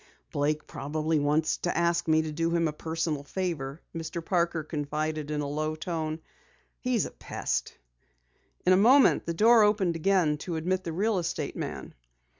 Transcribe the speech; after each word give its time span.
"Blake 0.31 0.65
probably 0.65 1.19
wants 1.19 1.57
to 1.57 1.77
ask 1.77 2.07
me 2.07 2.23
to 2.23 2.31
do 2.31 2.49
him 2.55 2.67
a 2.67 2.73
personal 2.73 3.21
favor," 3.23 3.83
Mr. 3.95 4.25
Parker 4.25 4.63
confided 4.63 5.29
in 5.29 5.41
a 5.41 5.47
low 5.47 5.75
tone. 5.75 6.19
"He's 6.79 7.05
a 7.05 7.11
pest!" 7.11 7.77
In 8.65 8.73
a 8.73 8.77
moment 8.77 9.27
the 9.27 9.35
door 9.35 9.61
opened 9.61 9.95
again 9.95 10.37
to 10.39 10.55
admit 10.55 10.83
the 10.85 10.91
real 10.91 11.19
estate 11.19 11.55
man. 11.55 11.93